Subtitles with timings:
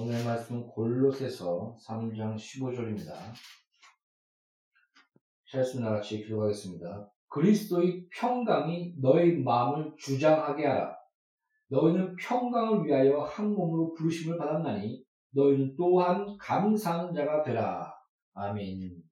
[0.00, 3.14] 오늘 말씀은 골로새서 3장 15절입니다.
[5.46, 7.10] 샬수나 같이 기도하겠습니다.
[7.26, 10.96] 그리스도의 평강이 너의 마음을 주장하게 하라.
[11.66, 17.92] 너희는 평강을 위하여 한 몸으로 부르심을 받았나니 너희는 또한 감사하는 자가 되라.
[18.34, 19.02] 아멘.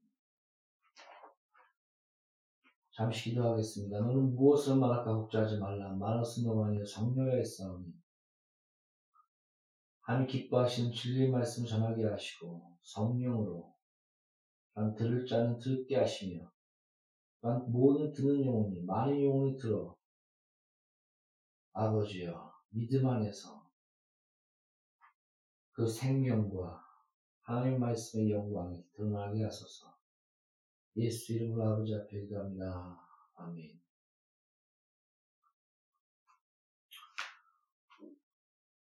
[2.92, 3.98] 잠시 기도하겠습니다.
[4.02, 5.92] 너는 무엇을 말할까 걱정하지 말라.
[5.94, 7.95] 말하신 너만이 정료에 싸우니.
[10.06, 13.74] 하나님 기뻐하시는 진리의 말씀 전하게 하시고 성령으로
[14.74, 16.48] 난 들을 자는 듣게 하시며
[17.40, 19.96] 난 모든 듣는 영혼이 많은 영혼이 들어
[21.72, 23.68] 아버지여 믿음 안에서
[25.72, 26.80] 그 생명과
[27.40, 29.92] 하나님 말씀의 영광이 드러나게 하소서
[30.94, 32.96] 예수 이름으로 아버지 앞에 기도합니다.
[33.34, 33.85] 아멘.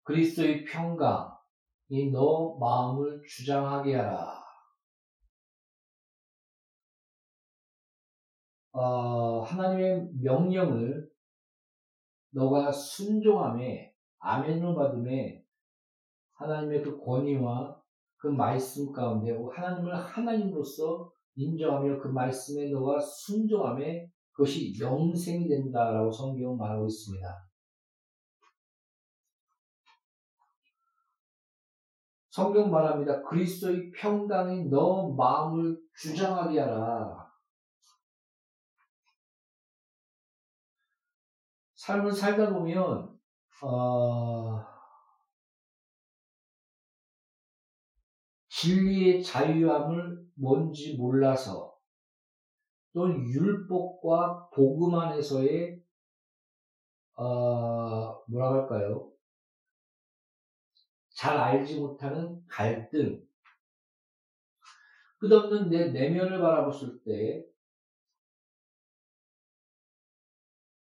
[0.05, 4.45] 그리스도의 평강이 너 마음을 주장하게 하라.
[8.71, 11.09] 어, 하나님의 명령을
[12.31, 15.43] 너가 순종함에 아멘을 받음에
[16.33, 17.81] 하나님의 그 권위와
[18.17, 26.85] 그 말씀 가운데 하나님을 하나님으로서 인정하며 그 말씀에 너가 순종함에 그것이 영생이 된다라고 성경은 말하고
[26.85, 27.44] 있습니다.
[32.35, 33.21] 성경 말합니다.
[33.23, 37.31] 그리스도의 평강이 너 마음을 주장하게 하라.
[41.75, 43.17] 삶을 살다 보면
[43.63, 44.65] 어,
[48.49, 51.77] 진리의 자유함을 뭔지 몰라서
[52.91, 55.81] 또 율법과 복음 안에서의
[57.15, 59.14] 어, 뭐라 할까요?
[61.15, 63.25] 잘 알지 못하는 갈등,
[65.17, 67.45] 끝없는 내 내면을 바라봤을 때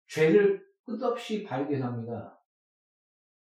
[0.08, 2.40] 죄를 끝없이 발견합니다.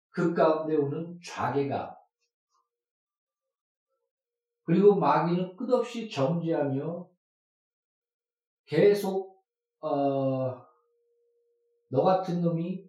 [0.09, 1.95] 그 가운데 오는 좌계감,
[4.63, 7.07] 그리고 마귀는 끝없이 정죄하며
[8.65, 9.43] 계속
[9.79, 10.65] 어,
[11.87, 12.83] 너 같은 놈이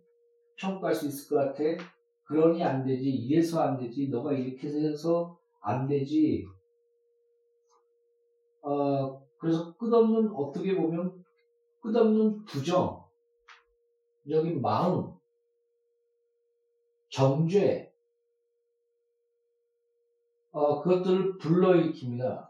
[0.56, 2.00] 평가할 수 있을 것 같아.
[2.30, 3.10] 그러니 안 되지.
[3.10, 4.08] 이래서 안 되지.
[4.08, 6.46] 너가 이렇게 해서 안 되지.
[8.62, 11.24] 어, 그래서 끝없는, 어떻게 보면
[11.80, 13.04] 끝없는 부정,
[14.28, 15.12] 적인 마음,
[17.08, 17.92] 정죄,
[20.52, 22.48] 어, 그것들을 불러일으킵니다.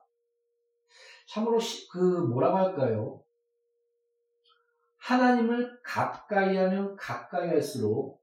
[1.26, 3.22] 참으로 시, 그 뭐라고 할까요?
[4.98, 8.19] 하나님을 가까이 하면 가까이 할수록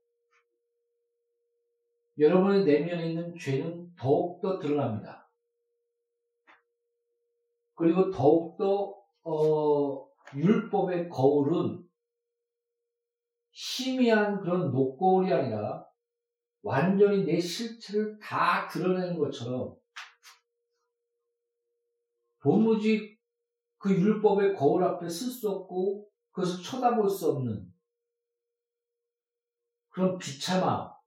[2.18, 5.30] 여러분의 내면에 있는 죄는 더욱더 드러납니다.
[7.74, 11.86] 그리고 더욱더 어, 율법의 거울은
[13.50, 15.86] 희미한 그런 녹거울이 아니라
[16.62, 19.76] 완전히 내 실체를 다 드러내는 것처럼
[22.40, 23.16] 도무지
[23.78, 27.72] 그 율법의 거울 앞에 쓸 수 없고 그것을 쳐다볼 수 없는
[29.88, 30.97] 그런 비참함,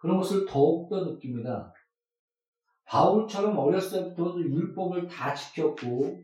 [0.00, 1.72] 그런 것을 더욱더 느낍니다.
[2.84, 6.20] 바울처럼 어렸을 때부터 율법을 다 지켰고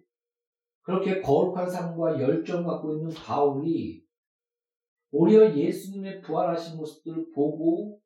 [0.83, 4.03] 그렇게 거룩한 삶과 열정 갖고 있는 바울이
[5.13, 8.01] 오히려 예수님의 부활하신 모습들을 보고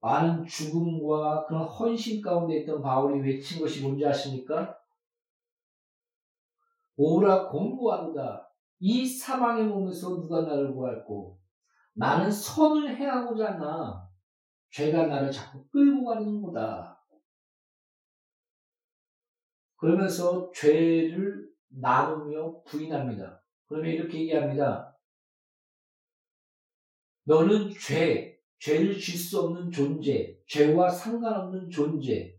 [0.00, 4.76] 많은 죽음과 그런 헌신 가운데 있던 바울이 외친 것이 뭔지 아십니까?
[6.96, 8.48] 오라 공부한다.
[8.80, 11.38] 이 사망의 몸에서 누가 나를 구할고
[11.94, 14.11] 나는 선을 행하고자 하나
[14.72, 16.98] 죄가 나를 자꾸 끌고 가는 거다.
[19.76, 23.42] 그러면서 죄를 나누며 부인합니다.
[23.66, 24.96] 그러면 이렇게 얘기합니다.
[27.24, 32.36] 너는 죄, 죄를 질 수 없는 존재, 죄와 상관없는 존재.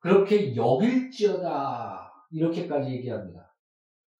[0.00, 2.26] 그렇게 여길지어다.
[2.30, 3.54] 이렇게까지 얘기합니다.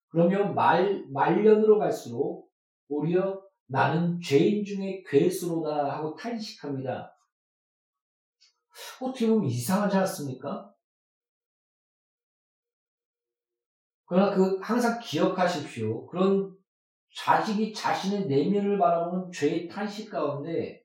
[0.08, 2.50] 그러면 말, 말년으로 갈수록
[2.88, 3.37] 오히려
[3.68, 7.14] 나는 죄인 중에 괴수로다 하고 탄식합니다.
[9.00, 10.72] 어떻게 보면 이상하지 않습니까?
[14.06, 16.06] 그러나 그 항상 기억하십시오.
[16.06, 16.56] 그런
[17.14, 20.82] 자식이 자신의 내면을 바라보는 죄의 탄식 가운데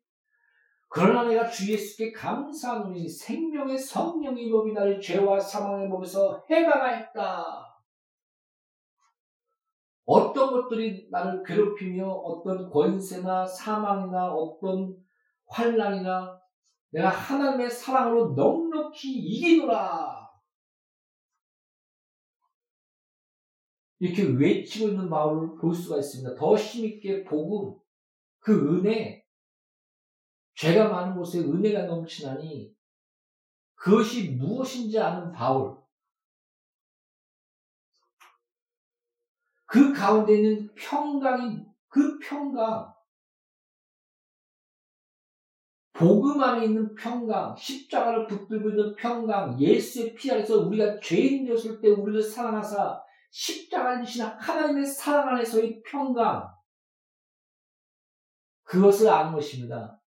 [0.90, 7.63] 그러나 내가 주 예수께 감사하노니 생명의 성령의 법이 나를 죄와 사망의 법에서 해방하였다.
[10.06, 14.96] 어떤 것들이 나를 괴롭히며 어떤 권세나 사망이나 어떤
[15.48, 16.40] 환란이나
[16.90, 20.24] 내가 하나님의 사랑으로 넉넉히 이기노라.
[24.00, 26.36] 이렇게 외치고 있는 바울을 볼 수가 있습니다.
[26.36, 27.80] 더 힘있게 복음,
[28.40, 29.26] 그 은혜,
[30.56, 32.76] 죄가 많은 곳에 은혜가 넘치나니
[33.76, 35.83] 그것이 무엇인지 아는 바울.
[39.74, 42.94] 그 가운데 있는 평강이 그 평강,
[45.94, 52.22] 복음 안에 있는 평강, 십자가를 붙들고 있는 평강, 예수의 피 안에서 우리가 죄인이었을 때 우리를
[52.22, 56.54] 사랑하사 십자가를 지신 하나님의 사랑 안에서의 평강,
[58.66, 60.00] 그것을 아는 것입니다.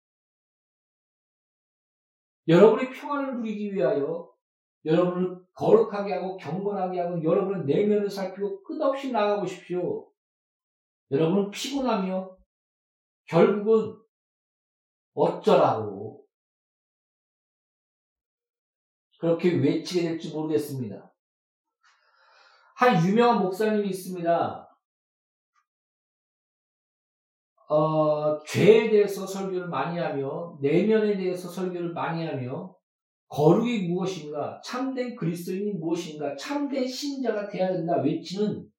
[2.46, 4.32] 여러분의 평안을 누리기 위하여
[4.84, 10.06] 여러분을 거룩하게 하고 경건하게 하고 여러분의 내면을 살피고 끝없이 나가보십시오.
[11.10, 12.36] 여러분은 피곤하며
[13.24, 13.96] 결국은
[15.14, 16.24] 어쩌라고
[19.18, 21.10] 그렇게 외치게 될지 모르겠습니다.
[22.76, 24.62] 한 유명한 목사님이 있습니다.
[27.68, 32.75] 어, 죄에 대해서 설교를 많이 하며 내면에 대해서 설교를 많이 하며
[33.28, 38.70] 거룩이 무엇인가 참된 그리스도인이 무엇인가 참된 신자가 되어야 된다 외치는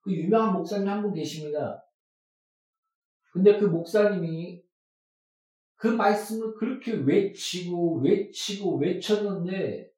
[0.00, 1.82] 그 유명한 목사님 한 분 계십니다.
[3.32, 4.62] 근데 그 목사님이
[5.76, 9.90] 그 말씀을 그렇게 외치고 외치고 외쳤는데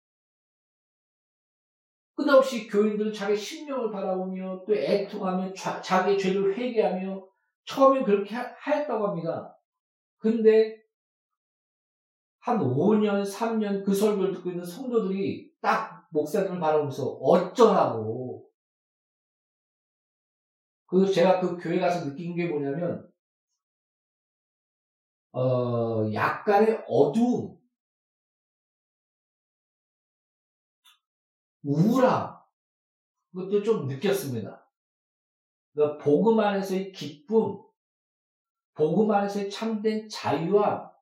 [2.14, 7.26] 끝없이 교인들은 자기 신명을 바라보며 또 애통하며 자기 죄를 회개하며
[7.64, 9.58] 처음에 그렇게 하 였다고 합니다.
[10.18, 10.74] 근데
[12.44, 18.46] 한 5년, 3년 그 설교를 듣고 있는 성도들이 딱 목사님을 바라보면서 어쩌라고.
[20.85, 23.11] 그래서 제가 그 교회 가서 느낀 게 뭐냐면,
[25.32, 27.58] 어, 약간의 어두움,
[31.62, 32.37] 우울함,
[33.32, 34.70] 그것도 좀 느꼈습니다.
[35.73, 37.58] 그러니까 복음 안에서의 기쁨,
[38.75, 40.94] 복음 안에서의 참된 자유와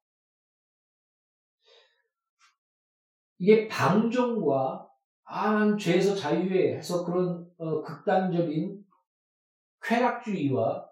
[3.42, 4.88] 이게 방종과
[5.24, 8.80] 아, 죄에서 자유해 해서 그런 어, 극단적인
[9.82, 10.88] 쾌락주의와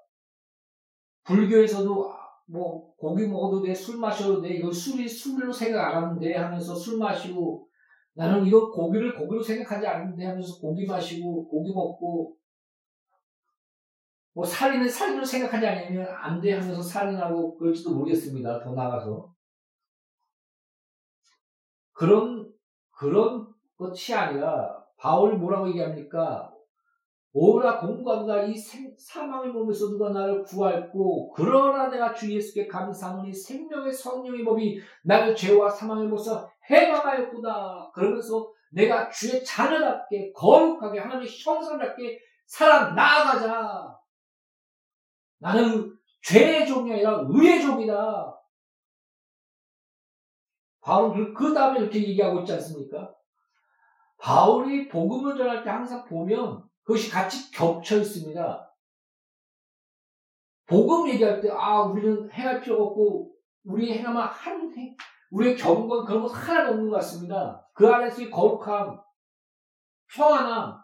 [1.23, 6.35] 불교에서도 아, 뭐 고기 먹어도 돼, 술 마셔도 돼, 이거 술이 술로 생각 안 하는데
[6.35, 7.69] 하면서 술 마시고
[8.15, 12.35] 나는 이거 고기를 고기로 생각하지 않는데 하면서 고기 마시고 고기 먹고
[14.35, 18.59] 뭐 살인은 살인으로 생각하지 않으면 안 돼 하면서 살인하고 그럴지도 모르겠습니다.
[18.59, 19.33] 더 나가서
[22.01, 22.51] 그런
[22.93, 26.51] 그런 것이 아니라 바울이 뭐라고 얘기합니까?
[27.35, 33.93] 오라 공감과 이 생, 사망의 몸에서 누가 나를 구할고 그러나 내가 주 예수께 감사하니 생명의
[33.93, 37.91] 성령의 법이 나를 죄와 사망의 몸에서 해방하였구나.
[37.93, 43.95] 그러면서 내가 주의 자녀답게 거룩하게 하나님의 형상답게 살아 나아가자.
[45.39, 48.40] 나는 죄의 종이 아니라 의의 종이다
[50.91, 53.15] 바울은 그 다음에 이렇게 얘기하고 있지 않습니까?
[54.19, 58.75] 바울이 복음을 전할 때 항상 보면 그것이 같이 겹쳐 있습니다.
[60.67, 63.33] 복음 얘기할 때, 아, 우리는 행할 필요가 없고,
[63.67, 64.97] 우리 행하면 한, 행,
[65.31, 67.65] 우리의 경건 그런 거 하나도 없는 것 같습니다.
[67.73, 69.01] 그 안에서의 거룩함,
[70.13, 70.77] 평안함,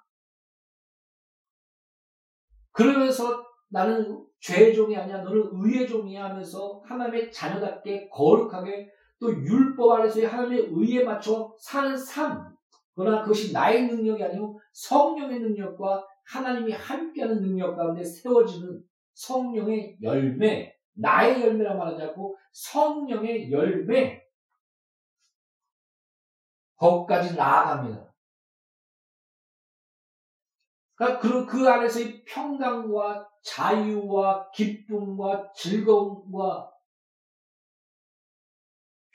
[2.70, 10.26] 그러면서 나는 죄의 종이 아니야, 너는 의의 종이야 하면서 하나님의 자녀답게 거룩하게 또 율법 안에서의
[10.26, 12.54] 하나님의 의에 맞춰 사는 삶.
[12.94, 18.82] 그러나 그것이 나의 능력이 아니고 성령의 능력과 하나님이 함께하는 능력 가운데 세워지는
[19.14, 24.22] 성령의 열매, 나의 열매라 말하지 않고 성령의 열매,
[26.76, 28.14] 거기까지 나아갑니다.
[30.94, 36.70] 그러니까 그, 그 안에서의 평강과 자유와 기쁨과 즐거움과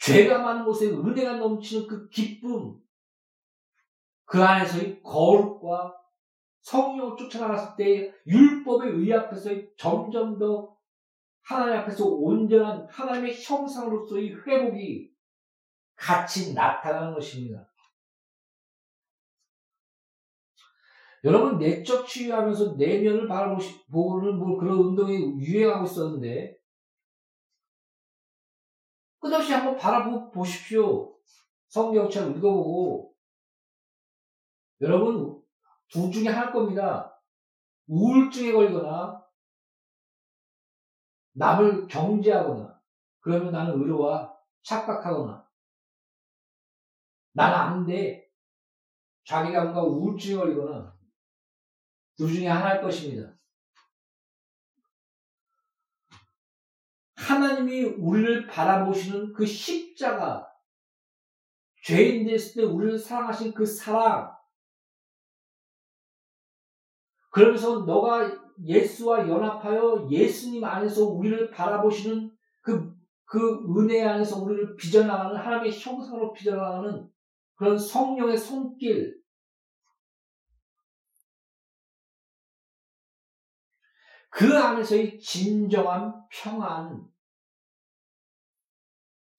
[0.01, 2.75] 죄가 많은 곳에 은혜가 넘치는 그 기쁨,
[4.25, 5.95] 그 안에서의 거룩과
[6.61, 10.75] 성령을 쫓아나갔을 때 율법의 의 앞에서 점점 더
[11.43, 15.11] 하나님 앞에서 온전한 하나님의 형상으로서의 회복이
[15.95, 17.67] 같이 나타나는 것입니다.
[21.23, 26.60] 여러분 내적 치유하면서 내면을 바라보는 뭐 그런 운동이 유행하고 있었는데
[29.21, 31.15] 끝없이 한번 바라보십시오.
[31.69, 33.15] 성경책 읽어보고
[34.81, 35.41] 여러분
[35.89, 37.17] 둘 중에 할 겁니다.
[37.87, 39.23] 우울증에 걸거나
[41.33, 42.81] 남을 경제하거나
[43.19, 45.47] 그러면 나는 의로와 착각하거나
[47.33, 48.29] 난 안 돼.
[49.25, 50.97] 자기가 뭔가 우울증이 걸리거나
[52.17, 53.33] 둘 중에 하나일 것입니다.
[57.21, 60.47] 하나님이 우리를 바라보시는 그 십자가,
[61.83, 64.35] 죄인 됐을 때 우리를 사랑하신 그 사랑,
[67.29, 68.29] 그러면서 너가
[68.63, 72.93] 예수와 연합하여 예수님 안에서 우리를 바라보시는 그,
[73.25, 77.09] 그 은혜 안에서 우리를 빚어나가는 하나님의 형상으로 빚어나가는
[77.55, 79.21] 그런 성령의 손길,
[84.29, 87.10] 그 안에서의 진정한 평안,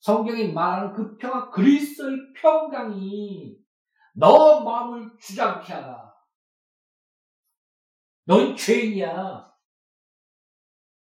[0.02, 3.56] 성경이 말하는 그 평안, 그리스도의 평강이
[4.14, 6.12] 너 마음을 주장케 하라.
[8.24, 9.52] 넌 죄인이야.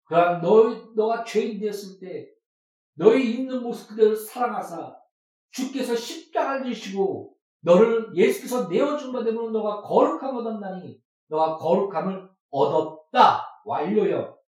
[0.05, 2.29] 그럼 너, 너가 죄인 되었을 때
[2.93, 4.97] 너의 있는 모습 그대로 사랑하사
[5.51, 13.45] 주께서 십자가를 지시고 너를 예수께서 내어준 바 되면 너가 거룩함 얻었나니 너가 거룩함을 얻었다.
[13.65, 14.39] 완료요.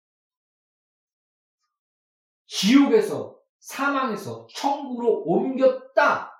[2.46, 3.37] 지옥에서
[3.68, 6.32] 사망에서 천국으로 옮겼다.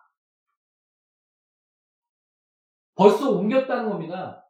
[2.95, 4.47] 벌써 옮겼다는 겁니다.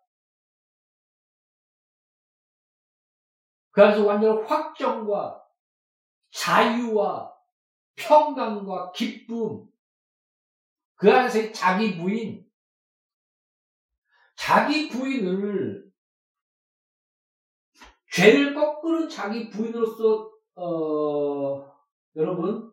[3.73, 5.44] 그 안에서 완전 확정과
[6.30, 7.37] 자유와
[7.97, 9.66] 평강과 기쁨,
[10.94, 12.49] 그 안에서 자기 부인,
[14.37, 15.92] 자기 부인을
[18.12, 21.77] 죄를 거꾸는 자기 부인으로서 어,
[22.18, 22.70] 여러분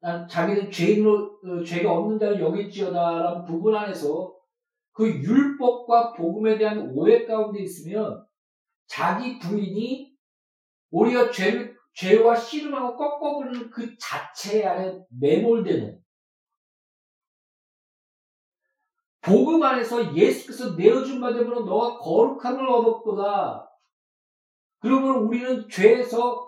[0.00, 4.36] 난 자기는 죄인으로 어, 죄가 없는 자를 여길지어다라는 부분 안에서
[4.92, 8.26] 그 율법과 복음에 대한 오해 가운데 있으면
[8.86, 10.14] 자기 부인이
[10.90, 15.98] 오히려 죄를 죄와 씨름하고 꺾어버리는 그 자체 안에 매몰되는
[19.22, 23.68] 복음 안에서 예수께서 내어준 바 되면 너가 거룩함을 얻었도다.
[24.78, 26.45] 그러면 우리는 죄에서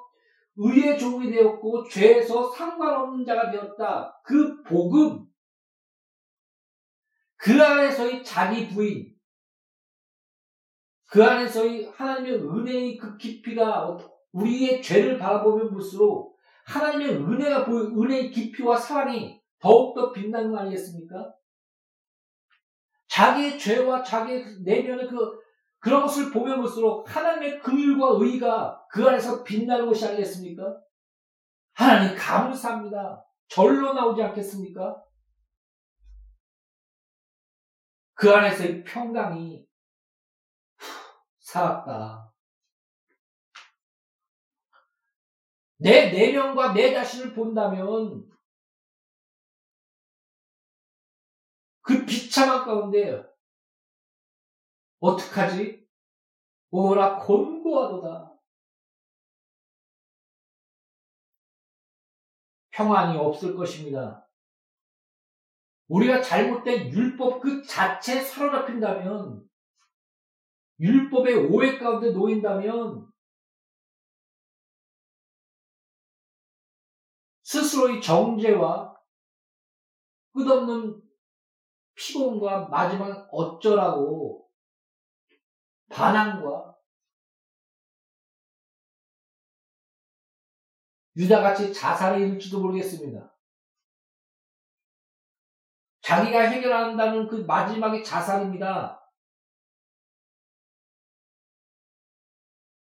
[0.59, 4.21] 의의 종이 되었고 죄에서 상관없는 자가 되었다.
[4.25, 5.25] 그 복음,
[7.37, 9.15] 그 안에서의 자기 부인,
[11.09, 13.97] 그 안에서의 하나님의 은혜의 그 깊이가
[14.33, 16.37] 우리의 죄를 바라보면 볼수록
[16.67, 21.35] 하나님의 은혜가 보여 은혜의 깊이와 사랑이 더욱더 빛나는 거 아니겠습니까?
[23.07, 25.39] 자기의 죄와 자기의 내면의 그
[25.81, 30.81] 그런 것을 보면 볼수록 하나님의 긍휼과 의가 그 안에서 빛나는 것이 아니겠습니까?
[31.73, 33.25] 하나님 감사합니다.
[33.49, 35.03] 절로 나오지 않겠습니까?
[38.15, 39.65] 그 안에서의 평강이
[41.41, 42.33] 살았다.
[45.77, 48.29] 내 내면과 내 자신을 본다면
[51.83, 53.23] 그 비참한 가운데
[55.01, 55.87] 어떡하지?
[56.71, 58.39] 오라 곤고하도다.
[62.71, 64.29] 평안이 없을 것입니다.
[65.89, 69.49] 우리가 잘못된 율법 그 자체에 사로잡힌다면,
[70.79, 73.11] 율법의 오해 가운데 놓인다면,
[77.43, 78.95] 스스로의 정죄와
[80.35, 81.03] 끝없는
[81.95, 84.48] 피곤과 마지막 어쩌라고
[85.91, 86.77] 반항과
[91.17, 93.35] 유다같이 자살에 이를지도 모르겠습니다.
[96.03, 98.99] 자기가 해결한다는 그 마지막의 자살입니다.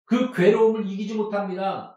[0.05, 1.95] 그 괴로움을 이기지 못합니다.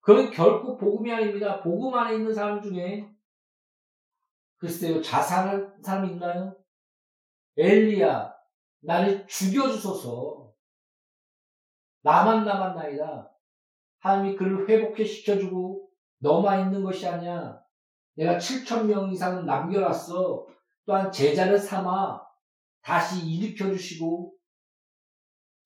[0.00, 1.62] 그건 결코 복음이 아닙니다.
[1.62, 3.08] 복음 안에 있는 사람 중에
[4.58, 6.56] 글쎄요 자살할 사람이 있나요?
[7.56, 8.29] 엘리야
[8.80, 10.52] 나를 죽여주소서.
[12.02, 13.30] 나만 남았나이다.
[13.98, 17.60] 하나님이 그를 회복해 시켜주고 너만 있는 것이 아니야.
[18.14, 20.46] 내가 7천 명 이상을 남겨놨어.
[20.86, 22.20] 또한 제자를 삼아
[22.82, 24.34] 다시 일으켜 주시고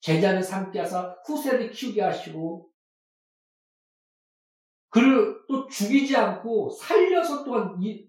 [0.00, 2.68] 제자를 하사 후세를 키우게 하시고
[4.90, 8.06] 그를 또 죽이지 않고 살려서 또한 이,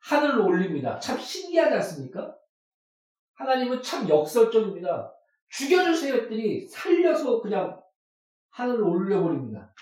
[0.00, 0.98] 하늘로 올립니다.
[0.98, 2.36] 참 신기하지 않습니까?
[3.42, 5.12] 하나님은 참 역설적입니다.
[5.48, 7.82] 죽여주세요 했더니 살려서 그냥
[8.50, 9.74] 하늘로 올려버립니다.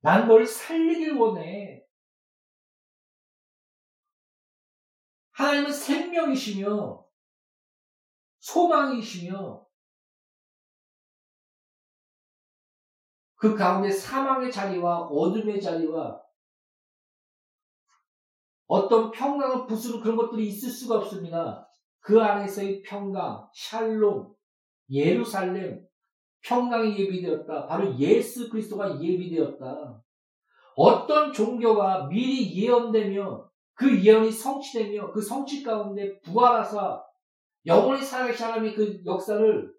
[0.00, 1.84] 난 널 살리길 원해.
[5.32, 7.06] 하나님은 생명이시며
[8.38, 9.66] 소망이시며
[13.34, 16.25] 그 가운데 사망의 자리와 어둠의 자리와
[18.66, 21.68] 어떤 평강을 부수는 그런 것들이 있을 수가 없습니다.
[22.00, 24.32] 그 안에서의 평강, 샬롬,
[24.90, 25.84] 예루살렘,
[26.42, 27.66] 평강이 예비되었다.
[27.66, 30.02] 바로 예수 그리스도가 예비되었다.
[30.76, 37.02] 어떤 종교가 미리 예언되며 그 예언이 성취되며 그 성취 가운데 부활하사
[37.66, 39.74] 영원히 살아계신 하나님의 그 역사를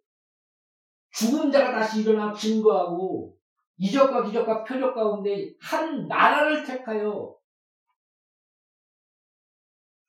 [1.12, 3.38] 죽은 자가 다시 일어나 증거하고
[3.78, 7.34] 이적과 기적과 표적 가운데 한 나라를 택하여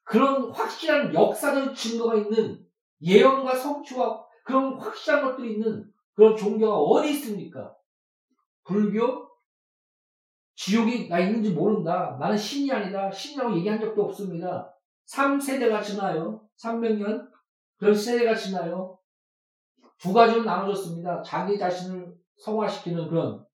[0.09, 2.67] 그런 확실한 역사적 증거가 있는
[3.03, 7.77] 예언과 성취와 그런 확실한 것들이 있는 그런 종교가 어디 있습니까?
[8.65, 9.29] 불교?
[10.55, 12.17] 지옥이 나 있는지 모른다.
[12.19, 13.11] 나는 신이 아니다.
[13.11, 14.75] 신이라고 얘기한 적도 없습니다.
[15.07, 16.49] 3세대가 지나요.
[16.57, 17.29] 300년?
[17.77, 18.99] 그런 세대가 지나요.
[19.99, 21.23] 두 가지로 나눠졌습니다.
[21.23, 23.45] 자기 자신을 성화시키는 그런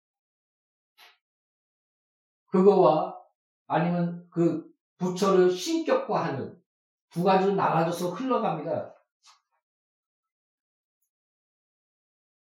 [2.47, 3.19] 그거와
[3.67, 4.74] 아니면 그
[5.05, 6.61] 부처를 신격화하는
[7.11, 8.95] 두 가지로 나눠져서 흘러갑니다.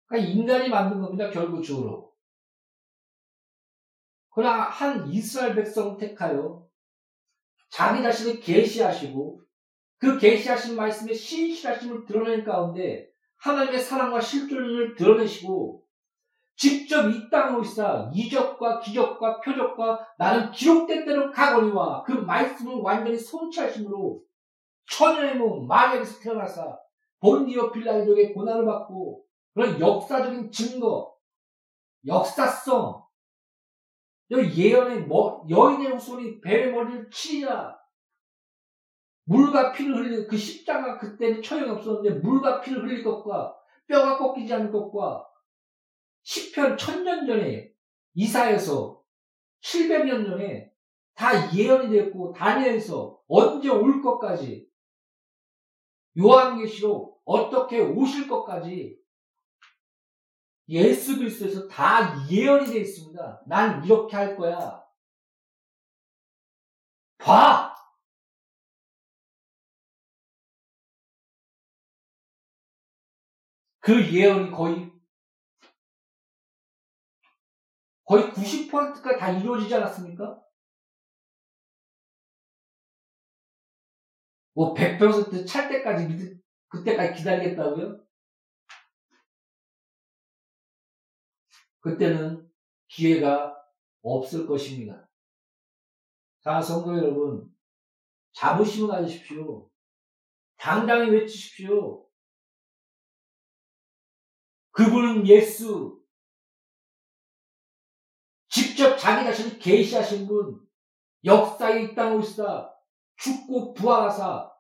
[0.08, 1.30] 그러니까 인간이 만든 겁니다.
[1.30, 2.14] 결국적으로.
[4.30, 6.68] 그러나 한 이스라엘 백성 택하여
[7.70, 9.42] 자기 자신을 계시하시고
[9.98, 15.85] 그 계시하신 말씀의 신실하심을 드러낸 가운데 하나님의 사랑과 실존을 드러내시고
[16.56, 24.22] 직접 이 땅으로 있어 이적과 기적과 표적과 나는 기록된 대로 가거니와 그 말씀을 완전히 성취하심으로
[24.90, 26.78] 천연의 몸 마리아에서 태어나사
[27.20, 31.14] 본디오 빌라이족의 고난을 받고 그런 역사적인 증거
[32.06, 33.06] 역사성
[34.32, 37.78] 예언의 뭐, 여인의 후손이 뱀의 머리를 치리라.
[39.26, 43.56] 물과 피를 흘리는 그 십자가 그때는 처형이 없었는데 물과 피를 흘릴 것과
[43.88, 45.28] 뼈가 꺾이지 않을 것과
[46.26, 47.72] 10편 천년 전에
[48.14, 49.02] 이사에서
[49.62, 50.72] 700년 전에
[51.14, 54.70] 다 예언이 됐고 다니엘에서 언제 올 것까지
[56.18, 59.00] 요한계시로 어떻게 오실 것까지
[60.70, 63.44] 예수 그리스도에서 다 예언이 되어 있습니다.
[63.48, 64.84] 난 이렇게 할 거야.
[67.18, 67.76] 봐!
[73.80, 74.95] 그 예언이 거의
[78.06, 80.42] 거의 90%가 다 이루어지지 않았습니까?
[84.54, 88.06] 뭐 100%찰 때까지 믿, 그때까지 기다리겠다고요?
[91.82, 92.50] 그때는
[92.88, 93.56] 기회가
[94.02, 95.10] 없을 것입니다.
[96.42, 97.54] 자, 성도 여러분,
[98.34, 99.70] 자부심을 가지십시오.
[100.58, 102.08] 당당히 외치십시오.
[104.72, 106.05] 그분은 예수.
[108.76, 110.60] 직접 자기 자신을 계시하신 분,
[111.24, 112.76] 역사에 이 땅을 오시다
[113.16, 114.52] 죽고 부활하사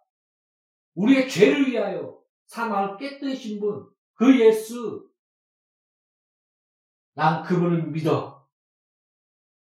[0.93, 5.11] 우리의 죄를 위하여 사망을 깨뜨리신 분, 그 예수.
[7.13, 8.47] 난 그분을 믿어.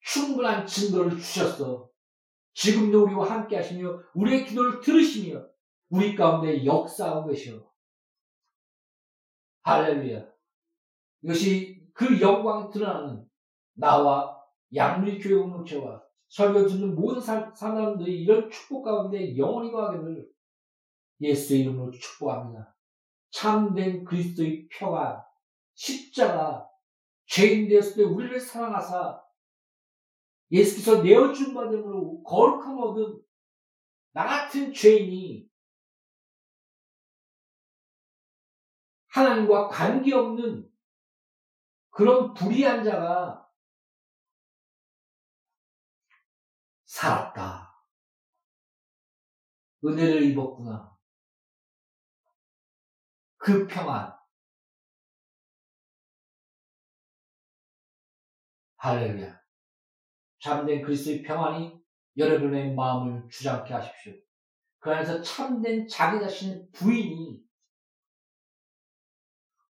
[0.02, 1.90] 충분한 증거를 주셨어.
[2.54, 5.48] 지금도 우리와 함께 하시며 우리의 기도를 들으시며
[5.90, 7.72] 우리 가운데 역사하고 계셔.
[9.62, 10.26] 할렐루야.
[11.22, 13.26] 이것이 그 영광이 드러나는
[13.74, 14.31] 나와
[14.74, 20.32] 양리교회 공동체와 설교 듣는 모든 사람들이 이런 축복 가운데 영원히 거하기를
[21.20, 22.76] 예수의 이름으로 축복합니다.
[23.32, 25.22] 참된 그리스도의 평안,
[25.74, 26.70] 십자가,
[27.26, 29.22] 죄인 되었을 때 우리를 사랑하사
[30.52, 33.22] 예수께서 내어준 받음으로 거룩함 얻은
[34.14, 35.50] 나 같은 죄인이
[39.08, 40.70] 하나님과 관계없는
[41.90, 43.41] 그런 불의한 자가
[47.02, 47.84] 살았다.
[49.84, 50.96] 은혜를 입었구나.
[53.38, 54.16] 그 평안.
[58.78, 59.42] 할렐루야.
[60.40, 61.82] 참된 그리스도의 평안이
[62.18, 64.14] 여러분의 마음을 주장케 하십시오.
[64.78, 67.44] 그 안에서 참된 자기 자신의 부인이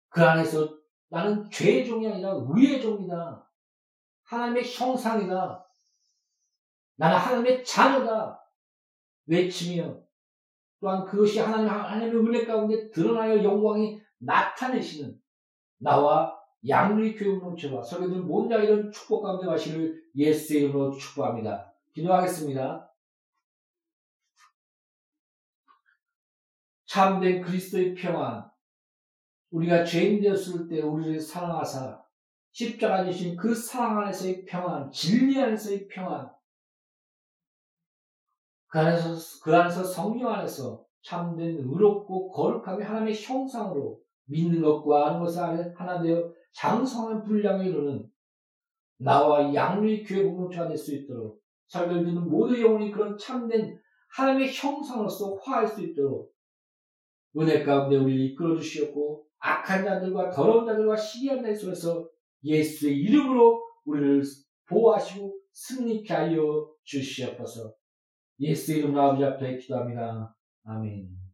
[0.10, 3.48] 그 안에서 나는 죄의 종이 아니라 의의 종이다.
[4.24, 5.69] 하나님의 형상이다.
[7.00, 8.38] 나는 하나님의 자녀다.
[9.26, 10.02] 외치며
[10.82, 15.18] 또한 그것이 하나님, 하나님의 은혜 가운데 드러나여 영광이 나타내시는
[15.78, 21.74] 나와 양리 교육농체와 설교들 모든 자 이런 축복 가운데 가시를 예수의 이름으로 축복합니다.
[21.94, 22.92] 기도하겠습니다.
[26.86, 28.50] 참된 그리스도의 평안,
[29.52, 32.04] 우리가 죄인 되었을 때 우리를 사랑하사
[32.52, 36.30] 십자가 주신 그 사랑 안에서의 평안, 진리 안에서의 평안,
[38.70, 45.74] 그 안에서, 그 안에서 성령 안에서 참된 의롭고 거룩하게 하나님의 형상으로 믿는 것과 아는 것을
[45.76, 48.10] 하나 되어 장성한 분량에 이르는
[48.98, 53.80] 나와 양리 교회 공동체가 될 수 있도록 설교를 듣는 모두 영혼이 그런 참된
[54.10, 56.34] 하나님의 형상으로서 화할 수 있도록
[57.38, 62.10] 은혜 가운데 우리를 이끌어 주시었고 악한 자들과 더러운 자들과 시기한 자들 속에서
[62.44, 64.24] 예수의 이름으로 우리를
[64.68, 67.79] 보호하시고 승리케 하여 주시옵소서.
[68.39, 70.36] 예수 이름으로 아버지 앞에 기도합니다.
[70.63, 71.29] 아멘.